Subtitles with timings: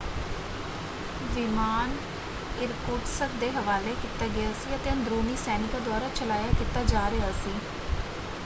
[1.33, 1.91] ਵਿਮਾਨ
[2.57, 7.53] Irkutsk ਦੇ ਹਵਾਲੇ ਕੀਤਾ ਗਿਆ ਸੀ ਅਤੇ ਅੰਦਰੂਨੀ ਸੈਨਿਕਾਂ ਦੁਆਰਾ ਚਲਾਇਆ ਕੀਤਾ ਜਾ ਰਿਹਾ ਸੀ।